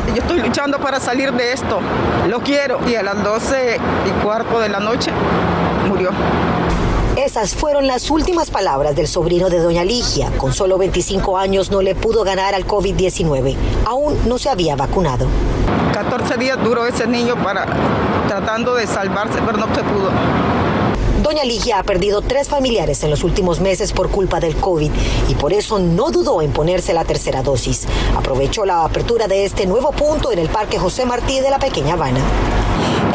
Yo 0.08 0.22
estoy 0.22 0.40
luchando 0.40 0.80
para 0.80 1.00
salir 1.00 1.32
de 1.34 1.54
esto. 1.54 1.80
Lo 2.28 2.40
quiero. 2.42 2.80
Y 2.88 2.96
a 2.96 3.04
las 3.04 3.24
12 3.24 3.78
y 4.08 4.24
cuarto 4.24 4.60
de 4.60 4.70
la 4.70 4.80
noche 4.80 5.12
murió. 5.88 6.12
Esas 7.38 7.54
fueron 7.54 7.86
las 7.86 8.10
últimas 8.10 8.50
palabras 8.50 8.96
del 8.96 9.08
sobrino 9.08 9.52
de 9.52 9.60
doña 9.60 9.84
Ligia. 9.86 10.32
Con 10.40 10.54
solo 10.54 10.80
25 10.80 11.38
años 11.38 11.70
no 11.70 11.84
le 11.84 11.94
pudo 11.94 12.24
ganar 12.24 12.56
al 12.56 12.66
COVID-19. 12.66 13.56
Aún 13.86 14.18
no 14.28 14.40
se 14.40 14.50
había 14.50 14.76
vacunado. 14.76 15.28
14 15.94 16.36
días 16.38 16.58
duró 16.64 16.88
ese 16.88 17.06
niño 17.06 17.36
para 17.44 17.68
tratando 18.28 18.74
de 18.74 18.88
salvarse, 18.88 19.38
pero 19.46 19.56
no 19.56 19.68
se 19.68 19.84
pudo. 19.84 20.10
Doña 21.22 21.44
Ligia 21.44 21.78
ha 21.78 21.84
perdido 21.84 22.24
tres 22.24 22.50
familiares 22.50 23.04
en 23.04 23.12
los 23.12 23.24
últimos 23.24 23.60
meses 23.60 23.94
por 23.94 24.10
culpa 24.10 24.40
del 24.40 24.56
COVID 24.56 24.90
y 25.30 25.36
por 25.36 25.54
eso 25.54 25.78
no 25.78 26.10
dudó 26.10 26.42
en 26.42 26.52
ponerse 26.52 26.92
la 26.92 27.06
tercera 27.06 27.44
dosis. 27.44 27.86
Aprovechó 28.18 28.66
la 28.66 28.84
apertura 28.84 29.28
de 29.28 29.46
este 29.46 29.68
nuevo 29.68 29.92
punto 29.92 30.32
en 30.32 30.40
el 30.40 30.50
Parque 30.50 30.80
José 30.80 31.06
Martí 31.06 31.40
de 31.40 31.52
la 31.52 31.60
Pequeña 31.60 31.94
Habana. 31.94 32.22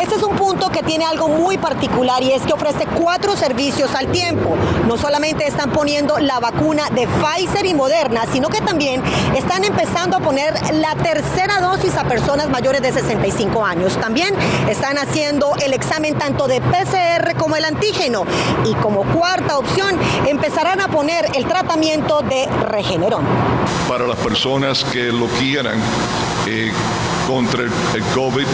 Este 0.03 0.17
es 0.17 0.23
un 0.25 0.35
punto 0.35 0.69
que 0.69 0.83
tiene 0.83 1.05
algo 1.05 1.29
muy 1.29 1.59
particular 1.59 2.21
y 2.25 2.33
es 2.33 2.43
que 2.43 2.53
ofrece 2.53 2.87
cuatro 3.01 3.37
servicios 3.37 3.95
al 3.95 4.09
tiempo. 4.09 4.57
No 4.89 4.99
solamente 4.99 5.47
están 5.47 5.71
poniendo 5.71 6.19
la 6.19 6.41
vacuna 6.41 6.91
de 6.91 7.07
Pfizer 7.07 7.65
y 7.67 7.73
Moderna, 7.73 8.23
sino 8.33 8.49
que 8.49 8.61
también 8.61 9.01
están 9.37 9.63
empezando 9.63 10.17
a 10.17 10.21
poner 10.21 10.55
la 10.75 10.97
tercera 10.97 11.61
dosis 11.61 11.97
a 11.97 12.03
personas 12.03 12.51
mayores 12.51 12.83
de 12.83 12.91
65 12.91 13.65
años. 13.65 13.97
También 13.97 14.35
están 14.69 14.99
haciendo 14.99 15.55
el 15.65 15.73
examen 15.73 16.19
tanto 16.19 16.49
de 16.49 16.61
PCR 16.61 17.37
como 17.37 17.55
el 17.55 17.65
antígeno. 17.65 18.25
Y 18.65 18.75
como 18.75 19.05
cuarta 19.05 19.57
opción, 19.57 19.97
empezarán 20.27 20.81
a 20.81 20.89
poner 20.89 21.27
el 21.37 21.47
tratamiento 21.47 22.23
de 22.23 22.49
Regeneron. 22.67 23.25
Para 23.89 24.09
las 24.09 24.19
personas 24.19 24.83
que 24.83 25.13
lo 25.13 25.27
quieran 25.39 25.79
eh, 26.49 26.73
contra 27.29 27.63
el 27.63 28.03
COVID, 28.17 28.47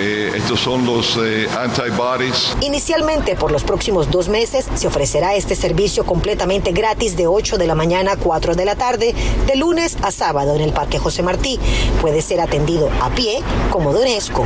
eh, 0.00 0.32
estos 0.36 0.60
son 0.60 0.86
los 0.86 1.18
eh, 1.20 1.48
antibodies. 1.58 2.56
Inicialmente, 2.60 3.34
por 3.34 3.50
los 3.50 3.64
próximos 3.64 4.10
dos 4.10 4.28
meses, 4.28 4.68
se 4.74 4.86
ofrecerá 4.86 5.34
este 5.34 5.56
servicio 5.56 6.06
completamente 6.06 6.70
gratis 6.70 7.16
de 7.16 7.26
8 7.26 7.58
de 7.58 7.66
la 7.66 7.74
mañana 7.74 8.12
a 8.12 8.16
4 8.16 8.54
de 8.54 8.64
la 8.64 8.76
tarde, 8.76 9.12
de 9.46 9.56
lunes 9.56 9.96
a 10.02 10.12
sábado 10.12 10.54
en 10.54 10.60
el 10.60 10.72
Parque 10.72 11.00
José 11.00 11.24
Martí. 11.24 11.58
Puede 12.00 12.22
ser 12.22 12.40
atendido 12.40 12.88
a 13.02 13.10
pie, 13.10 13.42
como 13.70 13.92
de 13.92 14.02
UNESCO. 14.02 14.44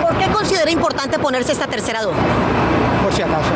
¿Por 0.00 0.16
qué 0.18 0.30
considera 0.30 0.70
importante 0.70 1.18
ponerse 1.18 1.50
esta 1.50 1.66
tercera 1.66 2.02
dosis? 2.02 2.22
Por 3.02 3.12
si 3.12 3.22
acaso. 3.22 3.50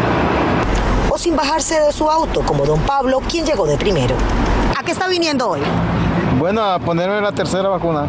O 1.10 1.16
sin 1.16 1.36
bajarse 1.36 1.78
de 1.78 1.92
su 1.92 2.10
auto, 2.10 2.42
como 2.42 2.66
don 2.66 2.80
Pablo, 2.80 3.20
quien 3.20 3.46
llegó 3.46 3.66
de 3.66 3.76
primero. 3.76 4.16
¿A 4.76 4.82
qué 4.82 4.90
está 4.90 5.06
viniendo 5.06 5.48
hoy? 5.48 5.60
Bueno, 6.38 6.62
a 6.62 6.78
ponerme 6.78 7.20
la 7.20 7.32
tercera 7.32 7.68
vacuna. 7.68 8.06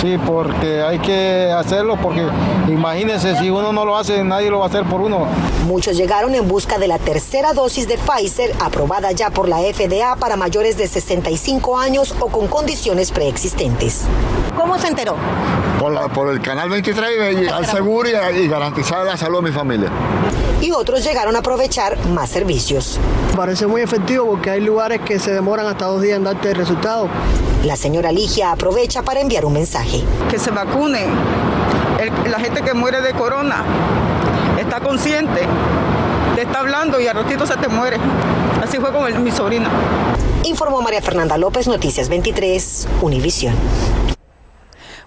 Sí, 0.00 0.16
porque 0.24 0.82
hay 0.82 1.00
que 1.00 1.50
hacerlo, 1.50 1.96
porque 2.00 2.24
imagínense, 2.68 3.36
si 3.38 3.50
uno 3.50 3.72
no 3.72 3.84
lo 3.84 3.96
hace, 3.96 4.22
nadie 4.22 4.50
lo 4.50 4.60
va 4.60 4.66
a 4.66 4.68
hacer 4.68 4.84
por 4.84 5.00
uno. 5.00 5.26
Muchos 5.66 5.96
llegaron 5.96 6.34
en 6.34 6.46
busca 6.46 6.78
de 6.78 6.86
la 6.86 6.98
tercera 6.98 7.52
dosis 7.52 7.88
de 7.88 7.98
Pfizer, 7.98 8.54
aprobada 8.60 9.10
ya 9.12 9.30
por 9.30 9.48
la 9.48 9.58
FDA 9.58 10.14
para 10.16 10.36
mayores 10.36 10.76
de 10.76 10.86
65 10.86 11.76
años 11.76 12.14
o 12.20 12.28
con 12.28 12.46
condiciones 12.46 13.10
preexistentes. 13.10 14.04
¿Cómo 14.56 14.78
se 14.78 14.88
enteró? 14.88 15.16
Por, 16.14 16.28
el 16.28 16.40
canal 16.40 16.68
23 16.68 17.50
al 17.50 17.66
seguro 17.66 18.08
y, 18.08 18.38
y 18.38 18.48
garantizar 18.48 19.04
la 19.04 19.16
salud 19.16 19.42
de 19.42 19.50
mi 19.50 19.52
familia. 19.52 19.90
Y 20.60 20.72
otros 20.72 21.02
llegaron 21.04 21.36
a 21.36 21.38
aprovechar 21.38 21.96
más 22.08 22.28
servicios. 22.30 22.98
Parece 23.34 23.66
muy 23.66 23.80
efectivo 23.80 24.26
porque 24.26 24.50
hay 24.50 24.60
lugares 24.60 25.00
que 25.00 25.18
se 25.18 25.32
demoran 25.32 25.66
hasta 25.66 25.86
dos 25.86 26.02
días 26.02 26.16
en 26.18 26.24
darte 26.24 26.50
el 26.50 26.56
resultado. 26.56 27.08
La 27.64 27.76
señora 27.76 28.12
Ligia 28.12 28.52
aprovecha 28.52 29.02
para 29.02 29.20
enviar 29.20 29.44
un 29.46 29.54
mensaje. 29.54 30.02
Que 30.30 30.38
se 30.38 30.50
vacunen. 30.50 31.08
El- 31.98 32.30
la 32.30 32.38
gente 32.40 32.62
que 32.62 32.74
muere 32.74 33.00
de 33.00 33.12
corona 33.14 33.64
está 34.58 34.80
consciente, 34.80 35.42
te 36.36 36.42
está 36.42 36.60
hablando 36.60 37.00
y 37.00 37.06
al 37.06 37.16
ratito 37.16 37.46
se 37.46 37.56
te 37.56 37.68
muere. 37.68 37.96
Así 38.62 38.78
fue 38.78 38.92
con 38.92 39.06
el- 39.06 39.18
mi 39.20 39.30
sobrina. 39.30 39.68
Informó 40.44 40.80
María 40.82 41.00
Fernanda 41.02 41.36
López, 41.38 41.68
Noticias 41.68 42.08
23, 42.08 42.86
Univisión. 43.02 43.54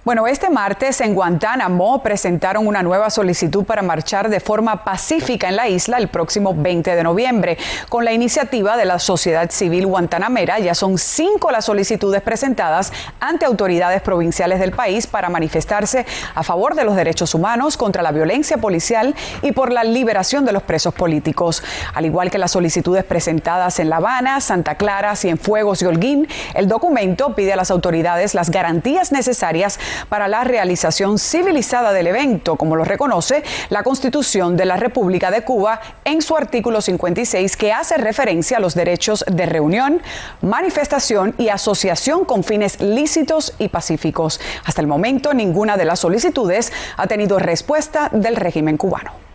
Bueno, 0.05 0.27
este 0.27 0.49
martes 0.49 0.99
en 0.99 1.15
Guantánamo 1.15 2.03
presentaron 2.03 2.67
una 2.67 2.83
nueva 2.83 3.09
solicitud 3.09 3.63
para 3.63 3.81
marchar 3.81 4.27
de 4.27 4.41
forma 4.41 4.83
pacífica 4.83 5.47
en 5.47 5.55
la 5.55 5.69
isla 5.69 5.97
el 5.97 6.09
próximo 6.09 6.53
20 6.53 6.93
de 6.93 7.03
noviembre. 7.03 7.57
Con 7.87 8.03
la 8.03 8.11
iniciativa 8.11 8.75
de 8.75 8.83
la 8.83 8.99
sociedad 8.99 9.49
civil 9.49 9.87
guantanamera, 9.87 10.59
ya 10.59 10.75
son 10.75 10.97
cinco 10.97 11.51
las 11.51 11.63
solicitudes 11.63 12.21
presentadas 12.21 12.91
ante 13.21 13.45
autoridades 13.45 14.01
provinciales 14.01 14.59
del 14.59 14.73
país 14.73 15.07
para 15.07 15.29
manifestarse 15.29 16.05
a 16.35 16.43
favor 16.43 16.75
de 16.75 16.83
los 16.83 16.97
derechos 16.97 17.33
humanos, 17.33 17.77
contra 17.77 18.03
la 18.03 18.11
violencia 18.11 18.57
policial 18.57 19.15
y 19.41 19.53
por 19.53 19.71
la 19.71 19.85
liberación 19.85 20.43
de 20.43 20.51
los 20.51 20.63
presos 20.63 20.93
políticos. 20.93 21.63
Al 21.93 22.05
igual 22.05 22.29
que 22.29 22.39
las 22.39 22.51
solicitudes 22.51 23.05
presentadas 23.05 23.79
en 23.79 23.89
La 23.89 23.97
Habana, 23.97 24.41
Santa 24.41 24.75
Clara, 24.75 25.15
Cienfuegos 25.15 25.81
y 25.81 25.85
Holguín, 25.85 26.27
el 26.55 26.67
documento 26.67 27.35
pide 27.35 27.53
a 27.53 27.55
las 27.55 27.71
autoridades 27.71 28.33
las 28.33 28.49
garantías 28.49 29.13
necesarias 29.13 29.79
para 30.09 30.27
la 30.27 30.43
realización 30.43 31.19
civilizada 31.19 31.93
del 31.93 32.07
evento, 32.07 32.55
como 32.55 32.75
lo 32.75 32.83
reconoce 32.83 33.43
la 33.69 33.83
Constitución 33.83 34.57
de 34.57 34.65
la 34.65 34.77
República 34.77 35.31
de 35.31 35.43
Cuba 35.43 35.81
en 36.05 36.21
su 36.21 36.35
artículo 36.35 36.81
56, 36.81 37.57
que 37.57 37.73
hace 37.73 37.97
referencia 37.97 38.57
a 38.57 38.59
los 38.59 38.75
derechos 38.75 39.25
de 39.31 39.45
reunión, 39.45 40.01
manifestación 40.41 41.35
y 41.37 41.49
asociación 41.49 42.25
con 42.25 42.43
fines 42.43 42.79
lícitos 42.81 43.53
y 43.59 43.69
pacíficos. 43.69 44.39
Hasta 44.65 44.81
el 44.81 44.87
momento, 44.87 45.33
ninguna 45.33 45.77
de 45.77 45.85
las 45.85 45.99
solicitudes 45.99 46.71
ha 46.97 47.07
tenido 47.07 47.39
respuesta 47.39 48.09
del 48.11 48.35
régimen 48.35 48.77
cubano. 48.77 49.32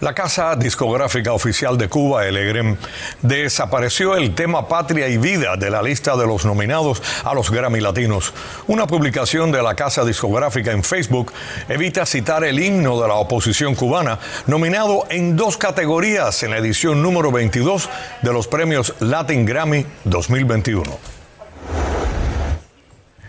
La 0.00 0.14
casa 0.14 0.54
discográfica 0.54 1.32
oficial 1.32 1.76
de 1.76 1.88
Cuba, 1.88 2.24
el 2.24 2.36
EGREM, 2.36 2.76
desapareció 3.20 4.14
el 4.14 4.32
tema 4.32 4.68
Patria 4.68 5.08
y 5.08 5.18
Vida 5.18 5.56
de 5.56 5.70
la 5.70 5.82
lista 5.82 6.16
de 6.16 6.24
los 6.24 6.44
nominados 6.44 7.02
a 7.24 7.34
los 7.34 7.50
Grammy 7.50 7.80
Latinos. 7.80 8.32
Una 8.68 8.86
publicación 8.86 9.50
de 9.50 9.60
la 9.60 9.74
casa 9.74 10.04
discográfica 10.04 10.70
en 10.70 10.84
Facebook 10.84 11.32
evita 11.68 12.06
citar 12.06 12.44
el 12.44 12.62
himno 12.62 13.02
de 13.02 13.08
la 13.08 13.14
oposición 13.14 13.74
cubana, 13.74 14.20
nominado 14.46 15.04
en 15.10 15.34
dos 15.34 15.56
categorías 15.56 16.44
en 16.44 16.52
la 16.52 16.58
edición 16.58 17.02
número 17.02 17.32
22 17.32 17.90
de 18.22 18.32
los 18.32 18.46
premios 18.46 18.94
Latin 19.00 19.44
Grammy 19.44 19.84
2021. 20.04 21.17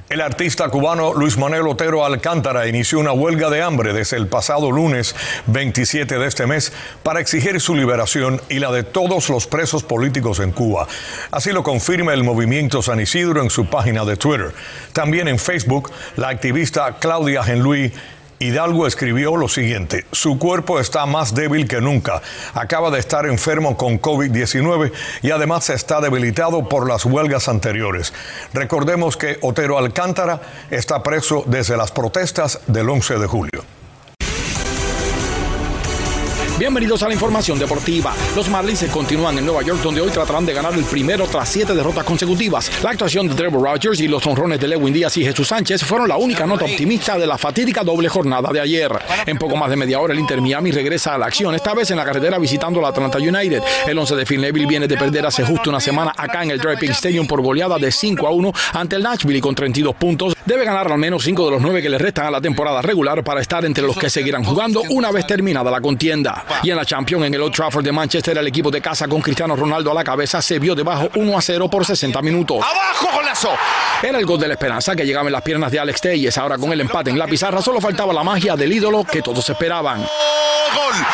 El 0.09 0.21
artista 0.21 0.69
cubano 0.69 1.13
Luis 1.13 1.37
Manuel 1.37 1.67
Otero 1.67 2.03
Alcántara 2.03 2.65
inició 2.65 2.99
una 2.99 3.11
huelga 3.11 3.51
de 3.51 3.61
hambre 3.61 3.93
desde 3.93 4.17
el 4.17 4.25
pasado 4.25 4.71
lunes 4.71 5.15
27 5.45 6.17
de 6.17 6.25
este 6.25 6.47
mes 6.47 6.73
para 7.03 7.19
exigir 7.19 7.61
su 7.61 7.75
liberación 7.75 8.41
y 8.49 8.57
la 8.57 8.71
de 8.71 8.81
todos 8.81 9.29
los 9.29 9.45
presos 9.45 9.83
políticos 9.83 10.39
en 10.39 10.51
Cuba. 10.51 10.87
Así 11.29 11.51
lo 11.51 11.61
confirma 11.61 12.15
el 12.15 12.23
movimiento 12.23 12.81
San 12.81 12.99
Isidro 12.99 13.43
en 13.43 13.51
su 13.51 13.67
página 13.67 14.03
de 14.03 14.17
Twitter. 14.17 14.51
También 14.93 15.27
en 15.27 15.37
Facebook, 15.37 15.91
la 16.15 16.29
activista 16.29 16.97
Claudia 16.99 17.43
Genluí 17.43 17.93
Hidalgo 18.39 18.87
escribió 18.87 19.35
lo 19.35 19.49
siguiente, 19.49 20.05
su 20.13 20.39
cuerpo 20.39 20.79
está 20.79 21.05
más 21.05 21.35
débil 21.35 21.67
que 21.67 21.81
nunca, 21.81 22.21
acaba 22.53 22.89
de 22.89 22.99
estar 22.99 23.25
enfermo 23.25 23.75
con 23.75 23.99
COVID-19 23.99 24.93
y 25.21 25.31
además 25.31 25.69
está 25.69 25.99
debilitado 25.99 26.69
por 26.69 26.87
las 26.87 27.03
huelgas 27.03 27.49
anteriores. 27.49 28.13
Recordemos 28.53 29.17
que 29.17 29.37
Otero 29.41 29.77
Alcántara 29.77 30.39
está 30.71 31.03
preso 31.03 31.43
desde 31.47 31.75
las 31.75 31.91
protestas 31.91 32.61
del 32.67 32.89
11 32.89 33.19
de 33.19 33.27
julio. 33.27 33.78
Bienvenidos 36.59 37.01
a 37.03 37.07
la 37.07 37.13
información 37.13 37.57
deportiva. 37.57 38.13
Los 38.35 38.49
Marlins 38.49 38.83
continúan 38.91 39.37
en 39.37 39.45
Nueva 39.45 39.63
York, 39.63 39.79
donde 39.81 40.01
hoy 40.01 40.11
tratarán 40.11 40.45
de 40.45 40.51
ganar 40.51 40.73
el 40.73 40.83
primero 40.83 41.25
tras 41.25 41.47
siete 41.47 41.73
derrotas 41.73 42.03
consecutivas. 42.03 42.69
La 42.83 42.89
actuación 42.89 43.29
de 43.29 43.33
Trevor 43.33 43.63
Rogers 43.63 44.01
y 44.01 44.09
los 44.09 44.27
honrones 44.27 44.59
de 44.59 44.67
Lewin 44.67 44.93
Díaz 44.93 45.15
y 45.15 45.23
Jesús 45.23 45.47
Sánchez 45.47 45.85
fueron 45.85 46.09
la 46.09 46.17
única 46.17 46.45
nota 46.45 46.65
optimista 46.65 47.17
de 47.17 47.25
la 47.25 47.37
fatídica 47.37 47.81
doble 47.81 48.09
jornada 48.09 48.51
de 48.51 48.59
ayer. 48.59 48.91
En 49.25 49.37
poco 49.37 49.55
más 49.55 49.69
de 49.69 49.77
media 49.77 50.01
hora, 50.01 50.11
el 50.11 50.19
Inter 50.19 50.41
Miami 50.41 50.71
regresa 50.71 51.15
a 51.15 51.17
la 51.17 51.27
acción, 51.27 51.55
esta 51.55 51.73
vez 51.73 51.91
en 51.91 51.97
la 51.97 52.03
carretera 52.03 52.37
visitando 52.37 52.81
la 52.81 52.89
Atlanta 52.89 53.19
United. 53.19 53.63
El 53.87 53.97
11 53.97 54.17
de 54.17 54.25
Phil 54.25 54.67
viene 54.67 54.85
de 54.85 54.97
perder 54.97 55.27
hace 55.27 55.45
justo 55.45 55.69
una 55.69 55.79
semana 55.79 56.13
acá 56.17 56.43
en 56.43 56.51
el 56.51 56.59
Driving 56.59 56.91
Stadium 56.91 57.25
por 57.25 57.41
goleada 57.41 57.77
de 57.77 57.89
5 57.89 58.27
a 58.27 58.31
1 58.31 58.53
ante 58.73 58.97
el 58.97 59.03
Nashville 59.03 59.37
y 59.37 59.41
con 59.41 59.55
32 59.55 59.95
puntos. 59.95 60.35
Debe 60.49 60.65
ganar 60.65 60.91
al 60.91 60.97
menos 60.97 61.23
5 61.25 61.45
de 61.45 61.51
los 61.51 61.61
9 61.61 61.79
que 61.79 61.89
le 61.89 61.99
restan 61.99 62.25
a 62.25 62.31
la 62.31 62.41
temporada 62.41 62.81
regular 62.81 63.23
para 63.23 63.39
estar 63.39 63.63
entre 63.65 63.83
los 63.83 63.95
que 63.95 64.09
seguirán 64.09 64.43
jugando 64.43 64.81
una 64.89 65.11
vez 65.11 65.27
terminada 65.27 65.69
la 65.69 65.79
contienda. 65.79 66.43
Y 66.63 66.71
en 66.71 66.75
la 66.75 66.83
Champions, 66.83 67.27
en 67.27 67.35
el 67.35 67.41
Old 67.43 67.53
Trafford 67.53 67.85
de 67.85 67.91
Manchester, 67.91 68.35
el 68.35 68.47
equipo 68.47 68.71
de 68.71 68.81
casa 68.81 69.07
con 69.07 69.21
Cristiano 69.21 69.55
Ronaldo 69.55 69.91
a 69.91 69.93
la 69.93 70.03
cabeza 70.03 70.41
se 70.41 70.57
vio 70.57 70.73
debajo 70.73 71.07
1 71.13 71.37
a 71.37 71.39
0 71.39 71.69
por 71.69 71.85
60 71.85 72.19
minutos. 72.23 72.65
¡Abajo, 72.67 73.09
golazo! 73.15 73.51
Era 74.01 74.17
el 74.17 74.25
gol 74.25 74.39
de 74.39 74.47
la 74.47 74.55
esperanza 74.55 74.95
que 74.95 75.05
llegaba 75.05 75.27
en 75.27 75.33
las 75.33 75.43
piernas 75.43 75.71
de 75.71 75.81
Alex 75.81 76.01
Telles. 76.01 76.35
Ahora 76.39 76.57
con 76.57 76.73
el 76.73 76.81
empate 76.81 77.11
en 77.11 77.19
la 77.19 77.27
pizarra 77.27 77.61
solo 77.61 77.79
faltaba 77.79 78.11
la 78.11 78.23
magia 78.23 78.55
del 78.55 78.73
ídolo 78.73 79.03
que 79.03 79.21
todos 79.21 79.47
esperaban. 79.47 79.99
¡Gol! 79.99 81.05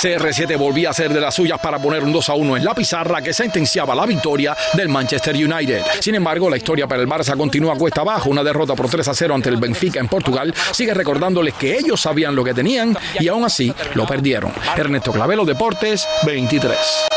CR7 0.00 0.58
volvía 0.58 0.90
a 0.90 0.92
ser 0.92 1.12
de 1.12 1.20
las 1.20 1.34
suyas 1.34 1.58
para 1.60 1.78
poner 1.78 2.02
un 2.02 2.12
2 2.12 2.28
a 2.28 2.34
1 2.34 2.56
en 2.56 2.64
la 2.64 2.74
pizarra 2.74 3.22
que 3.22 3.32
sentenciaba 3.32 3.94
la 3.94 4.06
victoria 4.06 4.56
del 4.74 4.88
Manchester 4.88 5.34
United. 5.34 5.82
Sin 6.00 6.14
embargo, 6.14 6.50
la 6.50 6.56
historia 6.56 6.86
para 6.86 7.02
el 7.02 7.08
Barça 7.08 7.36
continúa 7.36 7.76
cuesta 7.76 8.00
abajo. 8.02 8.30
Una 8.30 8.42
derrota 8.42 8.74
por 8.74 8.88
3 8.88 9.06
a 9.08 9.14
0 9.14 9.34
ante 9.34 9.48
el 9.48 9.56
Benfica 9.56 10.00
en 10.00 10.08
Portugal 10.08 10.54
sigue 10.72 10.94
recordándoles 10.94 11.54
que 11.54 11.76
ellos 11.76 12.00
sabían 12.00 12.34
lo 12.34 12.44
que 12.44 12.54
tenían 12.54 12.96
y 13.18 13.28
aún 13.28 13.44
así 13.44 13.72
lo 13.94 14.06
perdieron. 14.06 14.52
Ernesto 14.76 15.12
Clavelo, 15.12 15.44
Deportes 15.44 16.06
23. 16.26 17.13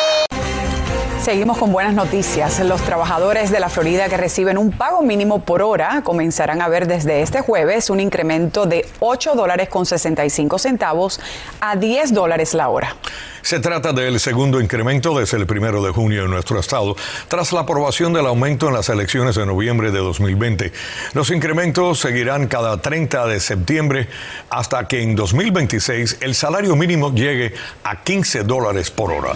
Seguimos 1.28 1.58
con 1.58 1.74
buenas 1.74 1.94
noticias. 1.94 2.58
Los 2.62 2.82
trabajadores 2.84 3.52
de 3.52 3.60
la 3.60 3.68
Florida 3.68 4.08
que 4.08 4.16
reciben 4.16 4.58
un 4.58 4.72
pago 4.72 5.02
mínimo 5.02 5.44
por 5.44 5.62
hora 5.62 6.02
comenzarán 6.02 6.62
a 6.62 6.70
ver 6.70 6.88
desde 6.88 7.22
este 7.22 7.42
jueves 7.42 7.90
un 7.90 8.00
incremento 8.00 8.66
de 8.66 8.86
8 9.02 9.36
dólares 9.36 9.68
con 9.68 9.86
65 9.86 10.58
centavos 10.58 11.20
a 11.60 11.76
10 11.76 12.14
dólares 12.14 12.54
la 12.54 12.70
hora. 12.70 12.96
Se 13.42 13.60
trata 13.60 13.92
del 13.92 14.22
segundo 14.22 14.62
incremento 14.62 15.18
desde 15.18 15.38
el 15.38 15.46
primero 15.46 15.82
de 15.82 15.92
junio 15.92 16.26
en 16.26 16.32
nuestro 16.32 16.60
estado, 16.60 16.96
tras 17.28 17.52
la 17.52 17.62
aprobación 17.62 18.14
del 18.14 18.26
aumento 18.26 18.68
en 18.70 18.74
las 18.74 18.88
elecciones 18.88 19.36
de 19.36 19.46
noviembre 19.46 19.92
de 19.92 20.00
2020. 20.00 20.72
Los 21.14 21.30
incrementos 21.32 22.00
seguirán 22.00 22.48
cada 22.48 22.82
30 22.82 23.26
de 23.28 23.40
septiembre 23.42 24.08
hasta 24.50 24.88
que 24.88 25.02
en 25.02 25.16
2026 25.16 26.20
el 26.22 26.36
salario 26.36 26.76
mínimo 26.78 27.14
llegue 27.14 27.54
a 27.84 28.02
15 28.02 28.44
dólares 28.44 28.92
por 28.92 29.12
hora. 29.12 29.34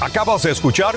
Acabas 0.00 0.42
de 0.42 0.50
escuchar 0.50 0.96